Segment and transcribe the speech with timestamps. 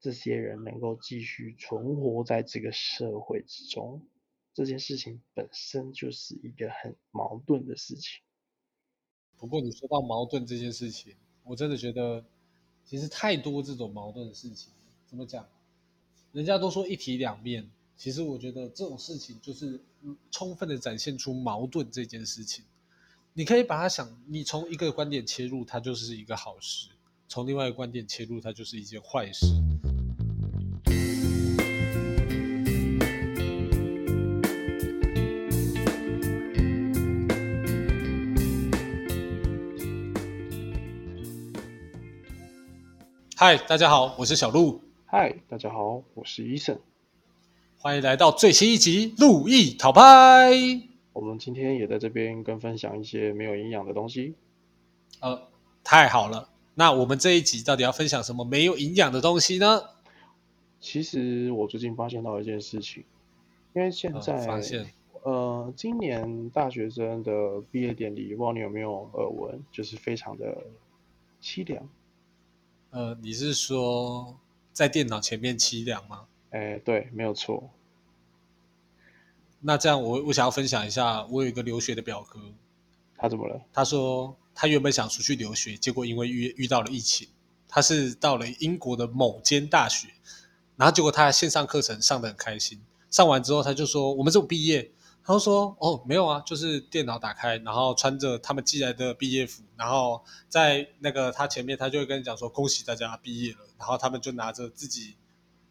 [0.00, 4.02] 这些人能够继续存活在这个社会之中，
[4.54, 8.20] 这件事情本身就是一个很矛盾的事情。
[9.36, 11.14] 不过你说到矛盾这件事情，
[11.44, 12.24] 我真的觉得
[12.84, 14.72] 其实太多这种矛盾的事情。
[15.06, 15.48] 怎么讲？
[16.32, 19.80] 人家都说一体两面，其实我觉得这种事情就是
[20.30, 22.64] 充分的展现出矛盾这件事情。
[23.32, 26.90] 你可以把它想，你从一个观点切入，它就是一个好事；
[27.28, 29.46] 从另外一个观点切入，它就是一件坏事。
[43.40, 44.80] 嗨，大家好，我是小鹿。
[45.06, 46.76] 嗨，大家好，我是医生。
[47.78, 50.50] 欢迎来到最新一集《路易讨拍》。
[51.12, 54.34] 我们今天也在这边跟分享一些没有营养的东西。
[55.20, 55.40] 呃，
[55.84, 56.48] 太好了。
[56.74, 59.82] 那我们这一集到底要分享什么没有营养的东西呢？
[60.80, 63.04] 其实我最近发现到一件事情，
[63.72, 64.84] 因为现在发现，
[65.22, 70.58] 呃，今年大学生的毕业典礼，不知道你有没有耳闻，就是非常的
[71.40, 71.88] 凄凉。
[72.90, 74.38] 呃，你是说
[74.72, 76.26] 在电脑前面凄凉吗？
[76.50, 77.70] 哎，对，没有错。
[79.60, 82.40] 那这样，我我想要分享一下，我有一个留学的表哥，
[83.16, 83.60] 他怎么了？
[83.72, 87.28] 他说他原本想出去留学，结果因为遇遇到了疫情，
[87.68, 90.08] 他是到了英国的某间大学，
[90.76, 94.90] 然后结果他线上课程上的很开心，上完之后他就说我们这种毕业？
[95.28, 105.16] 他就说：“哦，没有啊，就是电脑打开，然后穿着他们寄来的毕业服，然后在那个他前面，他就会跟你讲说恭喜大家毕业了，然后他们就拿着自己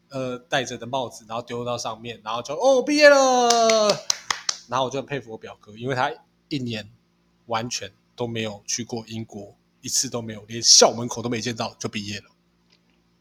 [0.10, 3.90] 呃戴着的帽子，然后丢到上面，然后就哦毕业了。
[4.70, 6.14] 然后我就很佩服我表哥，因为他
[6.50, 6.88] 一年
[7.48, 12.26] 完全都没有去过英国，一次都没有，连校门口都没见到就毕业了。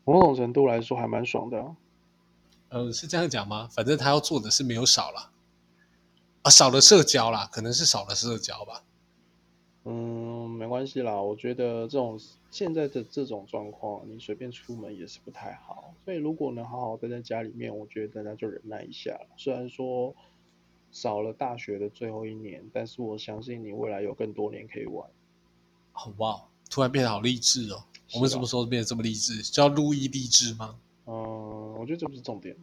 [0.05, 1.64] 某种程度来说还蛮爽的。
[2.69, 3.70] 呃，是这样讲吗？
[3.73, 5.31] 反正他要做的是没有少了。”
[6.47, 8.84] 啊，少了社交啦，可能是少了社交吧。
[9.83, 12.17] 嗯，没关系啦，我觉得这种
[12.52, 15.92] 现在的这种状况，你随便出门也是不太好。
[16.05, 19.18] 所以如果能好好待在家里面，我觉得大家就忍耐一下。
[19.36, 20.14] 虽然说
[20.92, 25.05] 少了大学的最后一年，但是我相信你未来有更多年可以玩。
[25.90, 26.40] 好哇，
[26.70, 27.83] 突然变得好励志哦！
[28.14, 29.42] 我们什么时候变得这么励志？
[29.42, 30.78] 叫路易励志吗？
[31.07, 32.57] 嗯，我觉得这不是重点。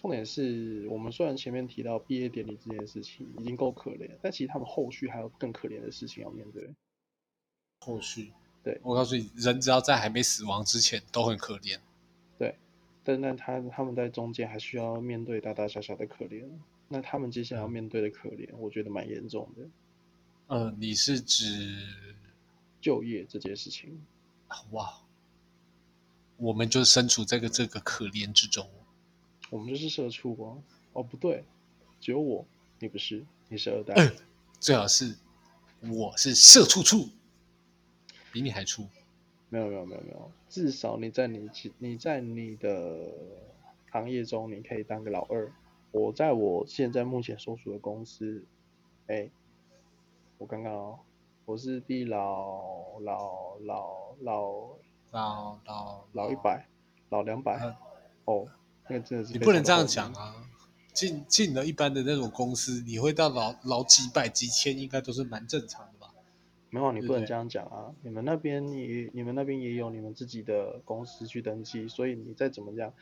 [0.00, 6.70] 重点是我们虽然前面提到毕业典礼这件事情已经够可怜，但其实他们后续还有更可怜的事情要面对。
[7.80, 8.32] 后续，
[8.62, 11.78] 对我告诉你，人只要在还没死亡之前都很可怜。
[12.38, 12.54] 对，
[13.02, 16.44] 但那他他们在中间还需要面对大大小小的可怜。
[16.88, 19.66] 那他们接下来要面对的可怜，我觉得蛮严重的。
[20.46, 21.76] 呃，你是指
[22.80, 24.00] 就业这件事情？
[24.70, 25.02] 哇，
[26.36, 28.66] 我们就身处这个这个可怜之中。
[29.50, 30.58] 我们就是社畜啊！
[30.92, 31.42] 哦，不对，
[32.00, 32.44] 只有我，
[32.78, 33.94] 你不是，你是二代。
[34.60, 35.16] 最好是
[35.80, 37.08] 我是社畜畜，
[38.30, 38.86] 比你还粗。
[39.48, 41.48] 没有没有没有没有，至少你在你
[41.78, 43.10] 你在你的
[43.90, 45.50] 行业中，你可以当个老二。
[45.92, 48.44] 我在我现在目前所属的公司，
[49.06, 49.30] 哎，
[50.36, 50.98] 我刚刚哦，
[51.46, 54.76] 我是第老老老老
[55.10, 56.68] 老老老一百，
[57.08, 57.74] 老两百，
[58.26, 58.46] 哦。
[59.32, 60.34] 你不能这样讲啊！
[60.92, 66.12] 进进了一般的那种公司，你会到老老几百几千，应该都是蛮正常的吧？
[66.70, 67.94] 没有，你不能这样讲啊！
[68.02, 72.92] 你们那边也你们那边也有你们自己的公司去登记，所以你再怎么样，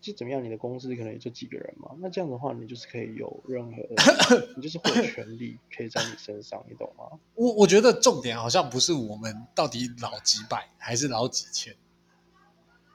[0.00, 1.92] 就怎么样，你的公司可能也就几个人嘛。
[2.00, 3.82] 那这样的话，你就是可以有任何，
[4.56, 7.18] 你就是会有权利可以在你身上，你懂吗？
[7.34, 11.76] 我我觉得重点好像不是我们到底老几百还是老几千，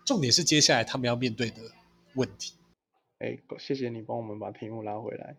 [0.04, 1.62] 重点是接下来他们要面对的。
[2.16, 2.56] 问题，
[3.20, 5.38] 哎，谢谢你帮我们把题目拉回来。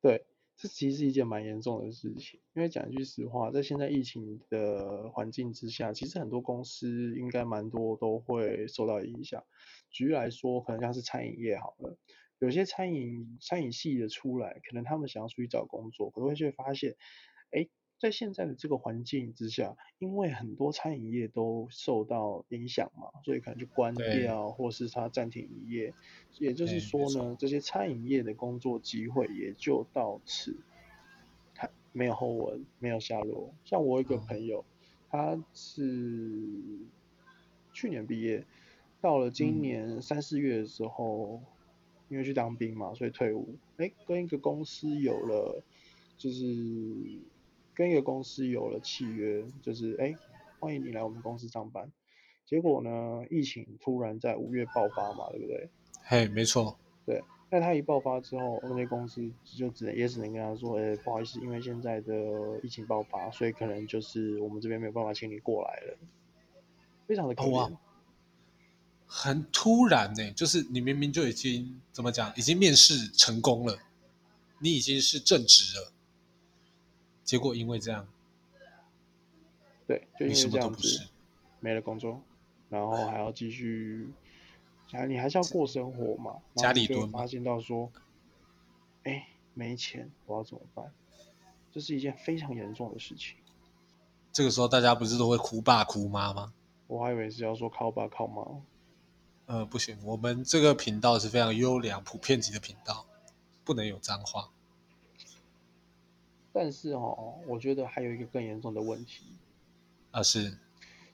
[0.00, 0.24] 对，
[0.56, 9.44] 这其实是一件蛮严重的事情，因为讲一句实话，在现在疫情的环境之下，其实很多公司应该蛮多都会受到影响。
[9.90, 11.98] 举例来说，可能像是餐饮业好了，
[12.38, 16.96] 有些餐饮餐饮系的出来，可能他们想要出去找工作，可能会会发现，
[17.50, 17.68] 哎。
[18.04, 25.94] 在现在的这个环境之下，因为很多餐饮业都受到影响嘛，所以可能就关掉，或是它暂停营业。
[26.38, 30.54] 也就是说呢，这些餐饮业的工作机会也就到此，
[31.54, 33.54] 他没有后文，没有下落。
[33.64, 34.66] 像我一个朋友，
[35.08, 35.80] 他是
[37.72, 38.44] 去年毕业，
[39.00, 41.40] 到了今年三四月的时候，
[42.10, 43.56] 因为去当兵嘛，所以退伍。
[43.78, 45.62] 哎，跟一个公司有了，
[46.18, 46.52] 就是。
[47.74, 50.14] 跟一个公司有了契约，就是哎，
[50.60, 51.90] 欢迎你来我们公司上班。
[52.46, 55.68] 结果呢，疫情突然在五月爆发嘛，对不对？
[56.02, 56.78] 嘿，没错。
[57.06, 62.14] 对，那他一爆发之后，那些公司就只能也只能跟他说，哎，不好意思，因为现在的
[62.62, 65.98] 疫情爆发，所以可能就是我们这边没有办法请你过来了，
[67.06, 67.76] 非常的可怜。
[69.06, 73.78] 很突然呢，就是你明明就已经怎么讲，已经面试成功了，
[74.60, 75.92] 你已经是正职了，
[77.24, 78.06] 结果因为这样，
[79.86, 81.08] 对，就因为这样子
[81.60, 82.20] 没了工作，
[82.68, 84.08] 然后还要继续。
[85.08, 86.36] 你还是要过生活嘛？
[86.54, 87.90] 家里蹲发现到说，
[89.02, 90.92] 哎，没钱，我要怎么办？
[91.72, 93.36] 这是一件非常严重的事情。
[94.30, 96.52] 这个时候大家不是都会哭爸哭妈吗？
[96.86, 98.46] 我还以为是要说靠爸靠妈。
[99.46, 103.04] 呃，不行，我们这个频道是非常优良、普遍级的频道，
[103.64, 104.50] 不能有脏话。
[106.54, 109.26] 但是哦，我觉得还有一个更严重的问题。
[110.12, 110.56] 啊，是，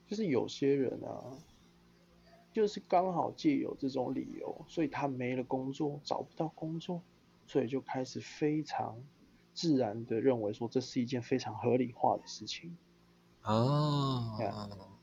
[0.06, 1.36] 就是有些人啊。
[2.52, 7.00] 就是刚好借有这种理由，所以他没了工作，找不到工作，
[7.46, 9.00] 所以就开始非常
[9.54, 12.76] 自然的认为说这是一件非常合理化的事情
[13.42, 14.36] 啊。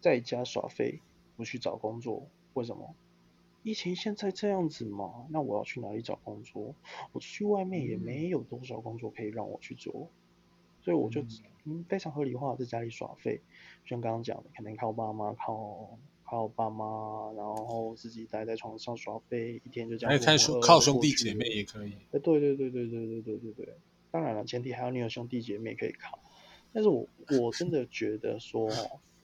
[0.01, 1.00] 在家耍废，
[1.38, 2.94] 不去找工作，为什么？
[3.63, 6.75] 疫情现在这样子嘛，那我要去哪里找工作？
[7.13, 10.10] 我出去外面也没有多少工作可以让我去做，
[10.88, 11.22] 所以我就
[11.66, 13.42] 嗯非常合理化在家里耍废，
[13.84, 16.00] 像刚刚讲的，可能靠爸妈靠。
[16.30, 20.12] 靠爸妈，然后自己待在床上耍废，一天就这样。
[20.12, 21.94] 还看兄靠兄弟姐妹也可以。
[22.12, 23.74] 哎，对对对对对对对对对。
[24.12, 26.19] 当然了，前提还要你有兄弟姐妹可以靠。
[26.74, 27.07] 但是我
[27.39, 28.69] 我真的觉得说，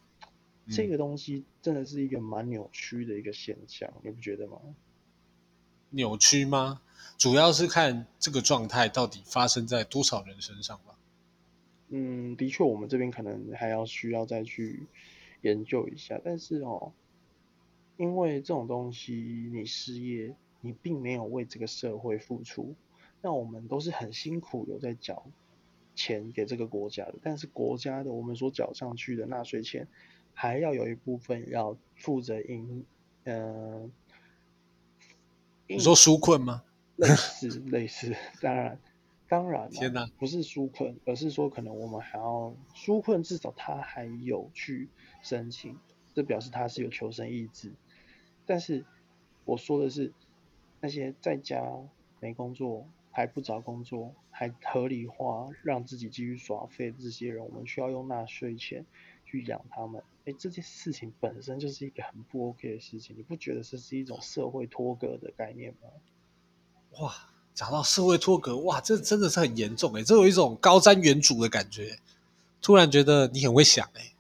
[0.72, 4.58] 这个东西真的是一个蛮扭曲的一个现象，你不觉得吗？
[5.90, 6.82] 扭曲吗？
[7.18, 10.96] 主要是看这个状态到底发生在多少人身上吧。
[11.96, 14.88] 嗯，的确，我们这边可能还要需要再去。
[15.44, 16.94] 研究一下，但是哦，
[17.98, 19.14] 因为这种东西，
[19.54, 22.74] 你失业，你并没有为这个社会付出，
[23.22, 25.26] 那我们都是很辛苦有在缴
[25.96, 29.86] 钱给这个国家的，但是国家的我们所缴上去的纳税钱，
[30.34, 32.86] 还要有一部分要负责应，
[33.26, 33.92] 嗯，
[35.68, 36.64] 你说纾困吗？
[36.96, 38.80] 类似类似，当然。
[39.34, 39.68] 当然，
[40.20, 44.90] 不是纾困，而是说可能我们还要纾困，至少他还有去
[45.24, 45.76] 申请，
[46.14, 47.74] 这表示他是有求生意志。
[48.46, 48.86] 但是
[49.44, 50.14] 我说的是
[50.82, 51.66] 那些在家
[52.20, 58.86] 没工作，还不找工作，还合理化让自己继续耍废的这些人，我们需要用纳税钱
[59.26, 60.04] 去养他们。
[60.26, 65.90] 哎，这件事情本身就是一个很不 OK 的事情，你不觉得这是一种社会脱格的概念吗？
[67.00, 67.33] 哇！
[67.54, 72.00] 讲到社会脱格，哇，这真的是很严重哎，这有一种高瞻远瞩的感觉。
[72.62, 74.14] 突然觉得你很会想哎，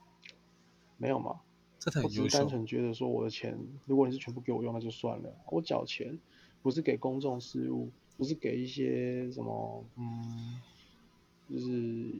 [0.97, 1.39] 没有吗？
[1.79, 2.37] 这很优秀。
[2.37, 5.33] 单纯觉得说我的钱，如果你是全部给我用，那就算了。
[5.49, 6.19] 我缴钱
[6.61, 10.61] 不是给公众事务，不是给一些什么，嗯，
[11.49, 12.11] 就是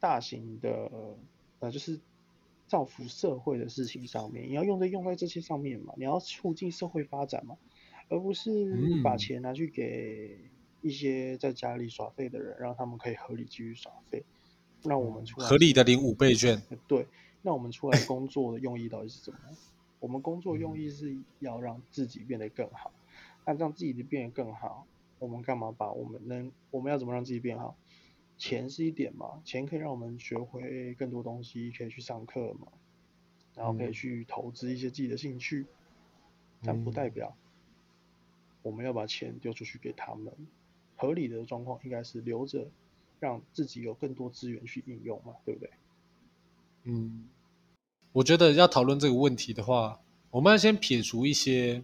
[0.00, 0.90] 大型的，
[1.60, 2.00] 呃，就是
[2.66, 4.48] 造福社会的事情上面。
[4.48, 5.94] 你要用在用在这些上面嘛？
[5.96, 7.56] 你要促进社会发展嘛？
[8.10, 10.36] 而不是把钱拿去给
[10.82, 14.22] 一些在家里耍废的人，让他们可以合理继续耍废。
[14.82, 16.60] 那我们出来合理的领五倍券。
[16.86, 17.06] 对，
[17.40, 19.38] 那我们出来工作的用意到底是什么？
[20.00, 22.92] 我们工作用意是要让自己变得更好。
[23.46, 24.86] 那让自己的变得更好，
[25.18, 26.50] 我们干嘛把我们能？
[26.70, 27.76] 我们要怎么让自己变好？
[28.36, 32.68] 钱是一点嘛，钱可以让我们学会更多东西，可以去上课嘛，
[33.54, 35.66] 然后可以去投资一些自己的兴趣，
[36.64, 37.36] 但不代表。
[38.62, 40.32] 我们要把钱丢出去给他们，
[40.96, 42.68] 合理的状况应该是留着，
[43.18, 45.70] 让自己有更多资源去应用嘛，对不对？
[46.84, 47.28] 嗯，
[48.12, 50.00] 我觉得要讨论这个问题的话，
[50.30, 51.82] 我们要先撇除一些，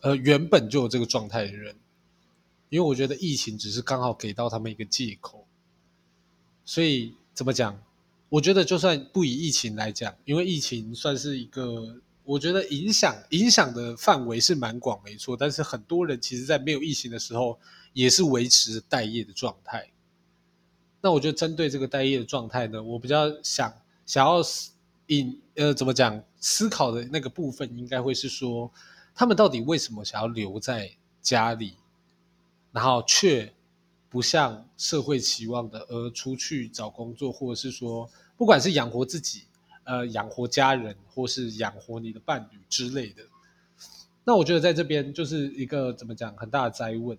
[0.00, 1.76] 呃，原本就有这个状态的人，
[2.70, 5.46] 因为我觉得疫情只是刚好给到他们一个借口，
[6.64, 7.82] 所以怎么讲？
[8.30, 12.00] 我觉得就算不以疫情来讲，因为疫情算是一个。
[12.24, 15.36] 我觉得影响影响的范围是蛮广，没错。
[15.36, 17.58] 但是很多人其实，在没有疫情的时候，
[17.92, 19.90] 也是维持待业的状态。
[21.02, 23.70] 那我觉得针对这个待业的状态呢，我比较想
[24.06, 24.40] 想要
[25.08, 28.72] 引呃怎么讲思考的那个部分，应该会是说，
[29.14, 30.90] 他们到底为什么想要留在
[31.20, 31.74] 家里，
[32.72, 33.52] 然后却
[34.08, 39.44] 不像社会期望的而出去找工作，或者是说，不管是养活自己。
[39.84, 43.22] 呃，养活家人或是养活你的伴侣之类的，
[44.24, 47.16] 那我觉得在这边就是一个怎么讲很大的灾问。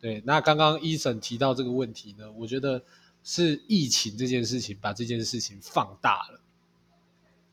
[0.00, 2.82] 对，那刚刚医生提到这个问题呢，我觉得
[3.22, 6.40] 是疫情这件事情把这件事情放大了，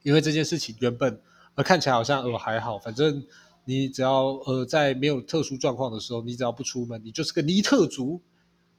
[0.02, 1.20] 因为这件事情原本
[1.56, 3.22] 呃，看起来好像呃还好，反正
[3.66, 8.22] 你只要呃在没有特殊状况的时候，你只要不出门，你就是个尼特族，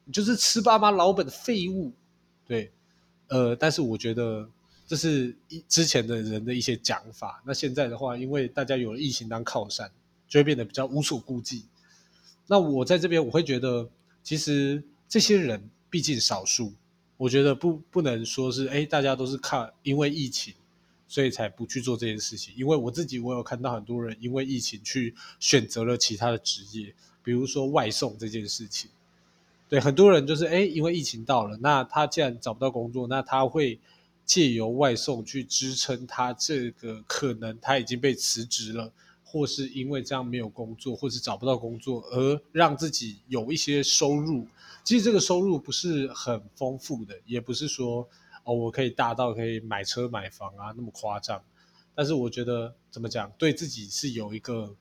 [0.05, 1.93] 你就是吃爸妈老本的废物，
[2.47, 2.73] 对，
[3.27, 4.49] 呃，但是我觉得
[4.89, 9.89] 这是一之前的人的一些讲法，那现在的话，因为大家有了疫情当靠山，
[10.27, 11.67] 就会变得比较无所顾忌。
[12.49, 13.89] 那我在这边我会觉得，
[14.25, 16.73] 其实这些人毕竟少数，
[17.17, 20.55] 我觉得不不能说是哎大家都是看因为疫情。
[21.11, 28.91] 所以才不去做这件事情，因为我自己我有看到很多人因为疫情去选择了其他的职业，比如说外送这件事情。
[29.71, 33.81] 对，很多人就是哎，因为疫情到了，那他既然找不到工作，那他会
[34.29, 38.93] 借由外送去支撑他这个可能他已经被辞职了，
[39.25, 44.47] 或是因为这样没有工作，或是找不到工作而让自己有一些收入。
[44.85, 48.09] 其实这个收入不是很丰富的，也不是说。
[48.45, 51.39] 哦，我可以大到可以买车买房啊，那么夸张。
[51.95, 54.75] 但是我觉得怎么讲，对自己是有一个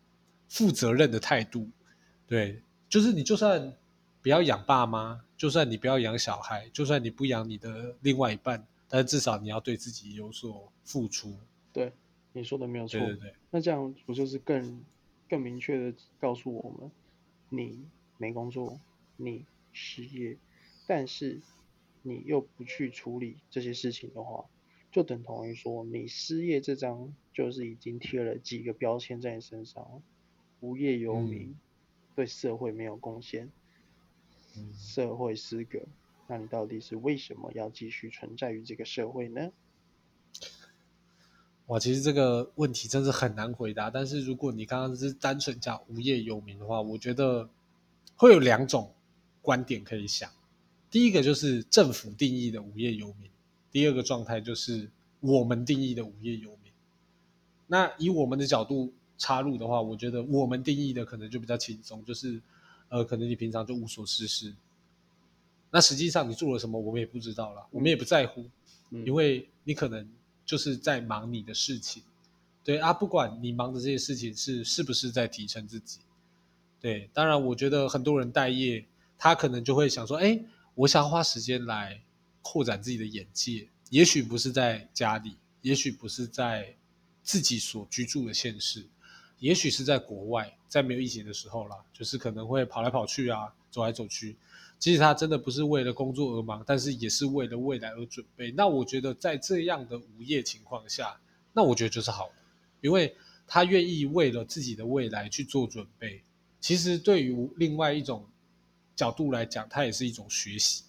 [0.47, 1.69] 负责任的态度。
[2.25, 3.73] 对，就是你就算
[4.21, 11.37] 不要养爸妈，就算你不要养小孩，就算你不养你的另外一半，但至少你要对自己有所付出。
[11.73, 11.93] 对，
[12.33, 12.99] 你说的没有错。
[12.99, 13.33] 对对对。
[13.51, 14.83] 那这样不就是更
[15.29, 16.91] 更明确的告诉我们，
[17.49, 17.85] 你
[18.17, 18.79] 没工作，
[19.15, 20.37] 你失业，
[20.85, 21.41] 但是。
[22.03, 24.45] 你又不去处理这些事情的话，
[24.93, 30.01] 就等同于说你失业这张就是已经贴了几个标签在你身上，
[30.61, 31.53] 无业游民，
[32.15, 33.51] 对社会没有贡献，
[34.73, 35.81] 社会失格，
[36.27, 39.49] 那你到底是为什么要继续存在于这个社会呢？
[41.67, 43.89] 哇，其实这个问题真是很难回答。
[43.89, 47.49] 但是如果你刚刚是单纯讲无业游民的话，我觉得
[48.15, 48.93] 会有两种
[49.41, 50.29] 观点可以想。
[50.89, 53.29] 第一个就是政府定义的无业游民，
[53.71, 56.71] 第二个状态就是我们定义的无业游民。
[57.67, 62.41] 那以我们的角度插入的话，我觉得我们定义的可能就比较轻松，就是
[62.87, 64.53] 呃，可能你平常就无所事事。
[65.77, 68.49] 那实际上你做了什么，我们也不知道了，我们也不在乎，
[69.05, 70.09] 因为你可能
[70.43, 72.01] 就是在忙你的事情。
[72.63, 75.99] 对啊，不管你忙的这些事情是是不是在提升自己。
[76.81, 78.83] 对，当然我觉得很多人待业，
[79.19, 80.39] 他可能就会想说，哎。
[80.73, 82.01] 我想花时间来
[82.41, 86.75] 扩展自己的眼界，也许不是在家里，也许不是在
[87.21, 88.83] 自己所居住的县市，
[89.39, 94.35] 也许是在国外，在没有疫情的时候啦，就是可能会跑来跑去啊，走来走去。
[94.79, 98.51] 其实他真的不是为了工作而忙，但是也是为了未来而准备。
[98.51, 101.19] 那我觉得在这样的无业情况下，
[101.53, 102.33] 那我觉得就是好的，
[102.81, 103.15] 因为
[103.45, 106.21] 他愿意为了自己的未来去做准备。
[106.59, 108.25] 其实对于另外一种。
[108.97, 110.81] 角度来讲，它也是一种学习，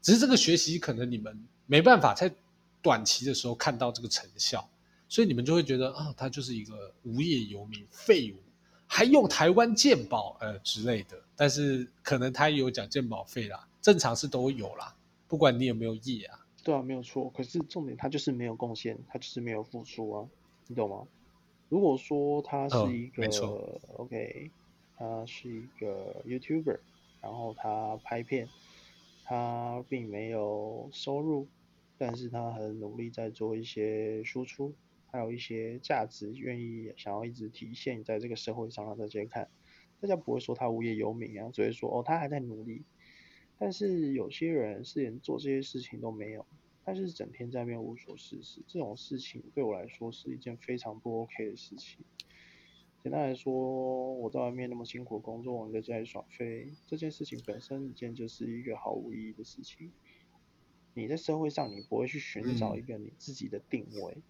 [0.00, 1.36] 只是这个学习可能你们
[1.66, 2.32] 没办法在
[2.80, 4.70] 短期的时候看到这个成效，
[5.08, 8.36] 所以你们就会觉得啊，他就是一个无业游民、废物，
[8.94, 11.18] 还用台湾健保呃之类的。
[11.34, 14.94] 但是可能他也有讲健保费啦，正常是都有啦，
[15.26, 16.38] 不管你有没有业啊。
[16.62, 17.30] 对啊，没有错。
[17.30, 20.28] 可是重点他就是没有贡献，他就是没有付出啊，
[20.66, 21.06] 你懂吗？
[21.70, 23.26] 如果说他是一个
[23.96, 24.50] OK，
[24.98, 26.78] 他是一个 YouTuber。
[27.22, 28.48] 然后他拍片，
[29.24, 31.46] 他并没有收入，
[31.96, 34.74] 但是他很努力在做一些输出，
[35.12, 39.50] 还有一些价值，愿意想要一直体现在这个社会上让大家看，
[40.00, 42.82] 大家不会说他无业游民啊，只会说哦他还在努力。
[43.58, 46.46] 但是有些人是连做这些事情都没有，
[46.82, 52.04] 但是整天在那边无所事事，这种事情对我来说是一件非常不 OK 的事情。
[53.02, 59.92] 简单来说，我在外面那么辛苦工作，你在家里耍废，这件事情本身一件就是一个毫无意义的事情。
[60.94, 64.22] 你在社会上，你不会去寻找一个你自己的定位，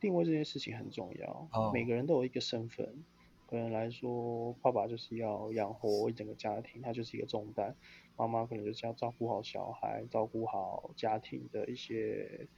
[0.00, 1.48] 定位这件事情很重要。
[1.72, 3.04] 每个人都有一个身份，
[3.46, 7.74] 可能来说，爸爸就是要养活一整个家庭，他就是一个重担；
[8.16, 12.48] 妈妈可能就是要照顾好小孩，照顾好家庭的一些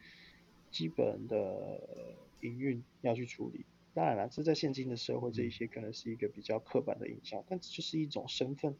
[0.70, 3.66] 基本的营运要去处理。
[3.94, 8.76] 当然了，这在现今的社会，这一些可能是一个比较刻板的印象，但这就是一种身份。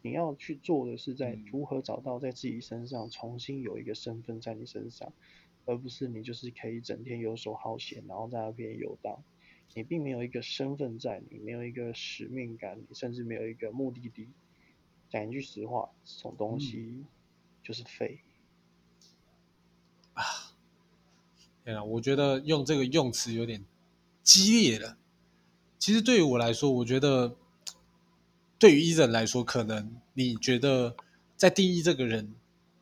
[0.00, 5.12] 你要去做的是在如何找到在自己身上重新有一个身份在你身上，
[5.68, 9.22] 而不是你就是可以整天游手好闲，然后在那边游荡。
[9.74, 14.28] 你并没有一个身份在你，没有一个使命感，你甚至没有一个目的地。
[15.10, 17.04] 讲一句实话，这种东西
[17.62, 18.18] 就是废。
[20.14, 20.24] 啊，
[21.64, 23.64] 天啊，我觉得用这个用词有点。
[24.22, 24.98] 激烈了。
[25.78, 27.34] 其实对于我来说，我觉得
[28.58, 30.94] 对于伊人来说，可能你觉得
[31.34, 32.34] 在定义这个人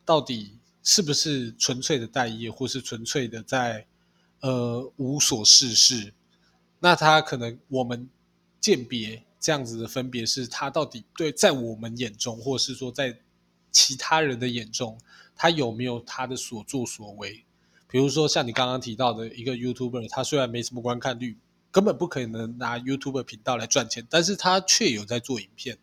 [0.03, 0.56] 到底
[0.89, 3.85] 是不是纯粹的待业，或是纯粹的在
[4.39, 6.13] 呃无所事事，
[6.79, 8.09] 那他可能我们
[8.61, 13.19] 鉴别这样子的分别是，他到底对在我们眼中，或是说在
[13.69, 14.97] 其他人的眼中，
[15.35, 17.43] 他有没有他的所作所为？
[17.89, 21.37] 比如说像你刚刚提到的一个 YouTuber，他虽然没什么观看率，
[21.69, 25.77] 根本不可能拿 YouTuber 频道来赚钱，但是他却有在做影片。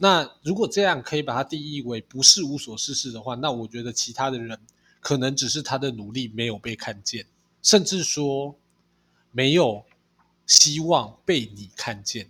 [0.00, 4.56] 那如果这样可以把它定义为不是无所事事的话，那我觉得其他的人
[5.00, 7.26] 可能只是他的努力没有被看见，
[7.62, 8.54] 甚至说
[9.32, 9.84] 没有
[10.46, 12.28] 希望被你看见。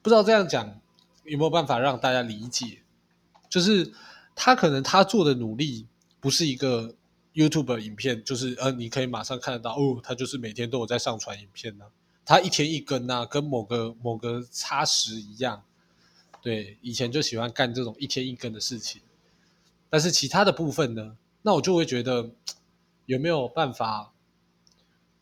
[0.00, 0.80] 不知道这样讲
[1.24, 2.82] 有没有办法让大家理解？
[3.48, 3.92] 就是
[4.36, 5.86] 他可能他做的努力
[6.20, 6.94] 不是一个
[7.34, 11.84] YouTube 影片，就是呃你可以马上看得到哦，他就是每天都有在上传影片呢，
[12.24, 15.64] 他一天一根呐，跟某个某个插时一样。
[16.42, 19.00] 对，以前就喜欢干这种一天一根的事情，
[19.88, 22.28] 但是其他的部分呢，那我就会觉得
[23.06, 24.12] 有没有办法？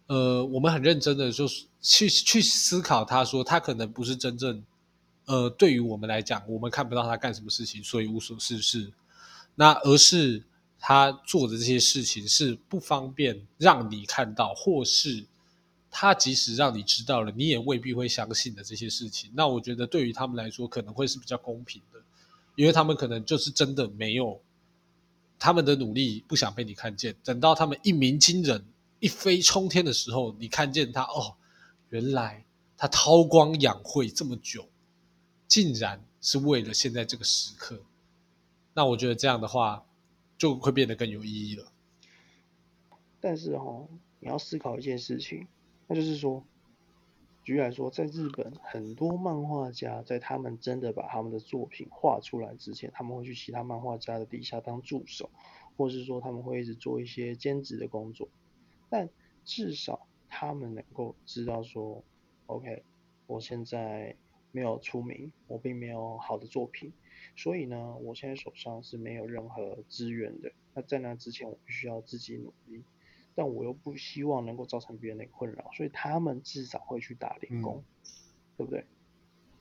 [0.06, 1.46] 呃，我们很认真的就
[1.82, 4.64] 去去思考，他说他可能不是真正，
[5.26, 8.90] 呃，对于我们来讲，我们看不到他干什么事情，所以无所事事，
[9.54, 10.42] 那而是
[10.78, 15.26] 他做的这些事情是不方便让你看到，或是。
[15.90, 19.30] 他即使让你知道了，你也未必会相信的这些事情。
[19.34, 22.00] 那我觉得对于他们来说，可能会是比较公平的，
[22.54, 24.40] 因为他们可能就是真的没有
[25.38, 27.14] 他们的努力，不想被你看见。
[27.24, 28.64] 等到他们一鸣惊人、
[29.00, 31.34] 一飞冲天的时候，你看见他，哦，
[31.88, 32.44] 原来
[32.76, 34.68] 他韬光养晦这么久，
[35.48, 37.82] 竟然是为了现在这个时刻。
[38.74, 39.84] 那我觉得这样的话，
[40.38, 41.66] 就会变得更有意义了。
[43.20, 43.88] 但是哈，
[44.20, 45.48] 你要思考一件事情。
[45.92, 46.44] 那就是说，
[47.42, 55.28] 举例来说，在日本，很多漫画家在他们真的把他们的作品画出来之前，他们会去其他漫画家的底下当助手，
[55.76, 58.28] 或是说他们会一直做一些兼职的工作。
[58.88, 59.10] 但
[59.44, 62.04] 至少他们能够知道说
[62.46, 62.84] ，OK，
[63.26, 64.14] 我现在
[64.52, 66.92] 没有出名，我并没有好的作品，
[67.34, 70.52] 所以呢，我现在手上是没有任何资源的。
[70.72, 72.84] 那在那之前，我必须要自己努力。
[73.34, 77.82] 但我又不希望能够造成别人的困扰，所以他们至少会去打零工，
[78.56, 78.84] 对不对？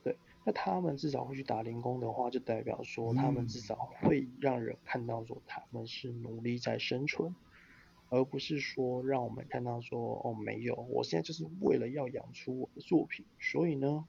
[0.02, 7.34] 对，那他们至少会去打零工的话，就代表说他们至少会让人看到说他们是努力在生存，
[8.08, 14.06] 而不是说让我们看到说哦没有，我现在就是为了要养出我的作品，所以呢，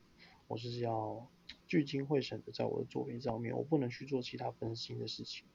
[0.48, 1.28] 我是要
[1.68, 5.46] 聚精会神的在我的作品上面，我不能去做其他分心的事情。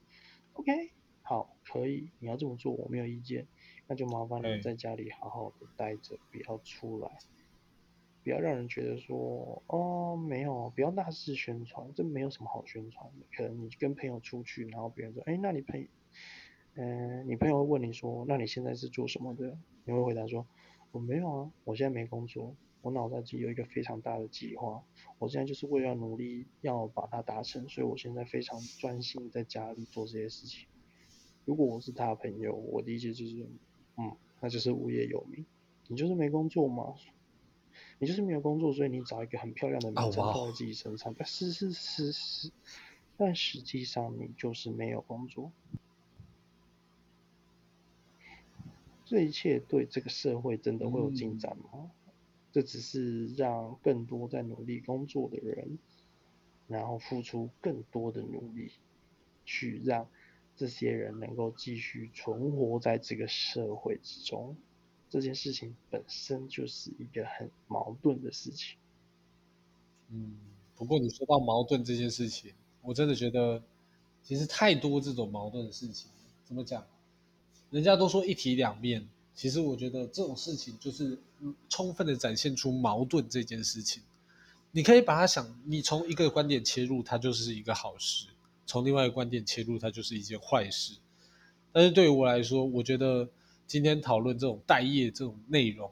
[0.53, 0.92] OK，
[1.27, 3.49] 好，可以，你要这么做，我没有意见。
[3.89, 7.19] 那就麻烦你在家里好好的待着，不要出来，
[8.23, 13.27] 不要让人觉得说哦没有，不要大肆宣传，这没有什么好宣传的。
[13.37, 15.89] 可能你跟朋友出去，然后别人说，哎，那你朋，
[16.75, 19.59] 嗯，你朋友会问你说，那你现在是做什么的？
[19.85, 20.47] 你会回答说，
[20.93, 24.85] 我没有啊，我现在没工作，我脑袋里有一个非常大的计划，
[25.19, 30.67] 我现在就是为了努力要把它达成，所以我现在非常专心在家里做这些事情。
[31.46, 33.46] 如果我是他的朋友，我理解就是。
[33.98, 35.46] 嗯，那就是无业游民，
[35.88, 36.96] 你就是没工作嘛，
[37.98, 42.50] 你就是没有工作，所以你找一个很漂亮的名称放在自己身上，但是是是是，
[43.16, 45.50] 但实际上你就是没有工作，
[49.06, 51.90] 这一切对这个社会真的会有进展吗？
[52.52, 55.78] 这只是让更多在努力工作的人，
[56.68, 58.72] 然后付出更多的努力，
[59.46, 60.06] 去让。
[60.57, 64.57] 这些人能够继续存活在这个社会之中，
[65.11, 68.77] 这件事情本身就是一个很矛盾的事情。
[70.11, 70.37] 嗯，
[70.75, 73.62] 不过你说到矛盾这件事情，我真的觉得
[74.23, 76.11] 其实太多这种矛盾的事情。
[76.45, 76.87] 怎么讲？
[77.71, 81.19] 人家都说一体两面，其实我觉得这种事情就是
[81.69, 84.03] 充分的展现出矛盾这件事情。
[84.71, 88.29] 你可以把它想，你从一个观点切入，它就是一个好事。
[88.66, 90.98] 从另外一个观点切入，它就是一件坏事。
[91.72, 93.29] 但是对于我来说，我觉得
[93.66, 95.90] 今天讨论这种待业这种内容，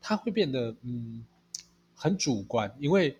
[0.00, 1.24] 它会变得嗯
[1.94, 3.16] 很主观，因为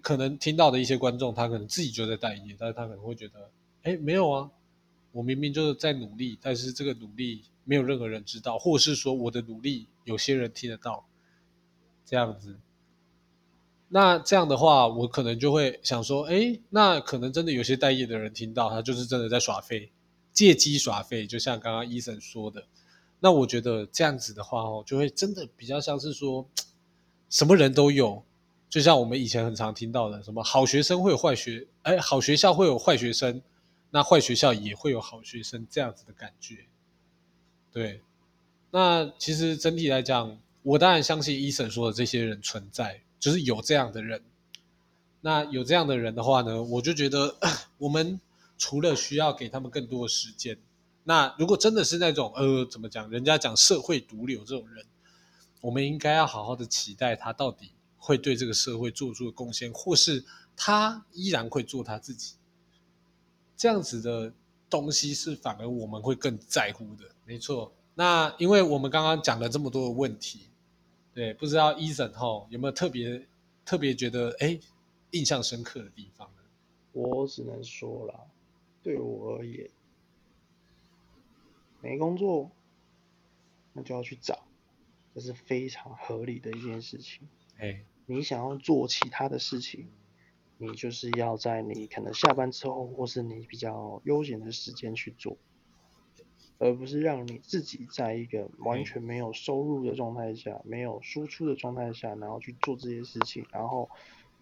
[0.00, 3.50] 可能听到的一些观众，他可能自己就在待业，但是他可能会觉得，
[3.82, 4.50] 哎，没有啊，
[5.12, 11.06] 我明明就是在努力，但是这个努力没有任何人知道，或是说我的努力有些人听得到，
[12.04, 12.56] 这样子。
[13.94, 19.92] 那这样的话，我可能就会想说，哎，那可能真的有些待业的人听到，他就是真的在耍废，
[20.32, 22.64] 借机耍废，就像刚刚医生说的。
[23.20, 26.48] 那我觉得这样子的话，哦，就会真的比较像是说，
[27.28, 28.24] 什么人都有，
[28.70, 33.42] 就像我们以前很常听到的，什么好学生会有坏学，哎，好学校会有坏学生，
[33.90, 36.64] 那坏学校也会有好学生这样子的感觉。
[37.70, 38.00] 对，
[38.70, 40.38] 那其实整体来讲。
[40.64, 44.20] 我当然相信医生说的这些人存在，就是有这样的人。
[45.20, 47.36] 那有这样的人的话呢，我就觉得
[47.78, 48.20] 我们
[48.58, 50.58] 除了需要给他们更多的时间，
[51.04, 54.84] 那如果真的是那种呃怎么讲，人家讲社会毒瘤这种人，
[55.60, 60.24] 我们应该要好好的期待他到底会对这个社会做出的贡献，或是
[60.56, 62.34] 他依然会做他自己。
[63.56, 64.32] 这样子的
[64.68, 67.04] 东西是反而我们会更在乎的。
[67.24, 67.72] 没错。
[67.94, 70.48] 那因为我们刚刚讲了这么多的问题，
[71.14, 73.26] 对，不知道伊森哈有没有特别
[73.64, 74.58] 特别觉得哎
[75.10, 76.42] 印象深刻的地方呢？
[76.92, 78.20] 我只能说啦，
[78.82, 79.70] 对我而言，
[81.80, 82.50] 没工作，
[83.72, 84.46] 那就要去找，
[85.14, 87.28] 这是非常合理的一件事情。
[87.58, 89.90] 哎，你想要做其他的事情，
[90.56, 95.36] 你就是要在你可能下班之后，或是你比较悠闲的时间去做。
[96.62, 103.90] 而不是让你自己在一个完全没有收入的状态下，没有输出的状态下，然后去做这些事情，然后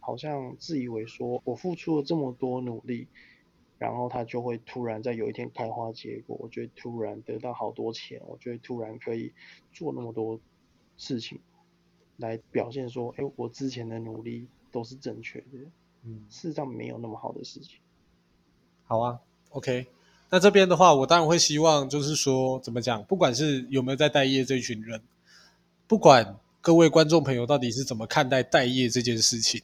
[0.01, 3.09] 好像自以为说我付出了这么多努力，
[3.79, 9.33] 然后他就会突然在有一天开花结果，我就会突然得到好多钱，我就会突然可以
[9.73, 10.39] 做那么多
[10.99, 11.41] 事情，
[12.19, 15.71] 来表现说，哎，我之前的努力都是正确的。
[16.03, 17.81] 嗯，事实上没有那么好的事情。
[18.85, 19.21] 好啊
[19.53, 19.87] ，OK。
[20.33, 23.03] 那这边的话，我当然会希望，就是说，怎么讲？
[23.03, 25.01] 不管是有没有在待业这一群人，
[25.89, 29.61] 不管各位观众朋友到底是怎么看待待业这件事情，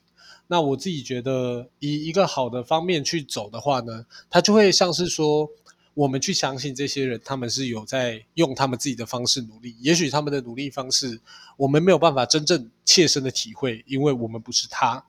[0.49, 5.49] 那我自己觉得，以一个好的方面去走的话呢，他就会像是说，
[5.95, 9.77] 我们去相信这些人，他们是有在用他们自己的方式努力。
[9.81, 11.21] 也许他们的努力方式，
[11.57, 15.05] 我们没有办法真正切身的体会，因为我们不是他。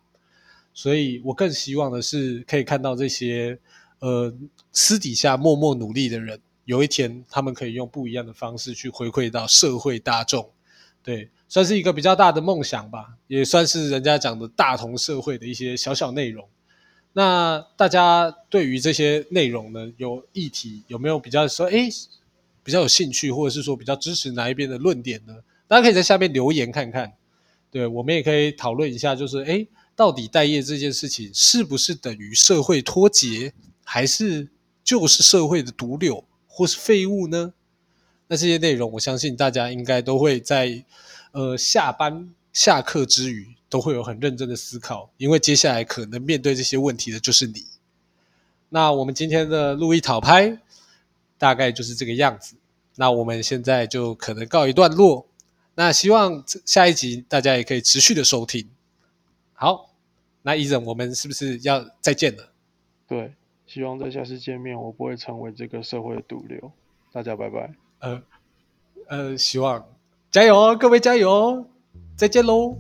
[0.76, 3.58] 所以我更希望的是，可以看到这些。
[4.00, 4.34] 呃，
[4.72, 10.50] 私底下默默努力的人，有一天他们可以用不一样的方式去回馈到社会大众，
[11.02, 16.48] 对，算是一个比较大的梦想吧，也算是人家讲的大同社会的一些小小内容。
[17.14, 21.90] 那大家对于这些内容呢，有议题有没有比较说，哎，
[22.64, 25.34] 比较有兴趣，或者是说比较支持哪一边的论点呢？
[25.68, 27.14] 大家可以在下面留言看看，
[27.72, 33.52] 对我们也可以讨论一下，就是哎，到底待业这件事情是不是等于社会脱节？
[33.90, 34.50] 还是
[34.84, 37.54] 就是社会的毒瘤或是废物呢？
[38.28, 40.84] 那这些内容，我相信大家应该都会在
[41.32, 47.66] 呃下班下课之余，都会有很认真的思考，因为接下来可能面对这些问题的就是你。
[48.68, 50.60] 那我们今天的录一讨拍
[51.38, 52.56] 大概就是这个样子。
[52.96, 55.26] 那我们现在就可能告一段落。
[55.76, 58.68] 那希望下一集大家也可以持续的收听。
[59.54, 59.94] 好，
[60.42, 62.52] 那伊人，我们是不是要再见了？
[63.08, 63.34] 对。
[63.68, 66.72] 希望在下次见面，我不会成为这个社会的毒瘤。
[67.12, 67.72] 大家拜拜。
[68.00, 68.24] 呃
[69.08, 69.86] 呃，希望
[70.32, 71.68] 加油哦，各位加油哦，
[72.16, 72.78] 再见喽。